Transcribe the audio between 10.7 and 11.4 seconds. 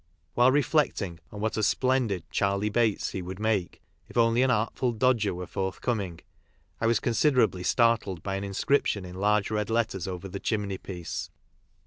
iece.